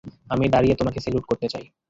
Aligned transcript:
আমি 0.29 0.45
দাঁড়িয়ে 0.49 0.75
তোমাকে 0.75 0.99
স্যালুট 0.99 1.25
করতে 1.27 1.47
চাই! 1.49 1.65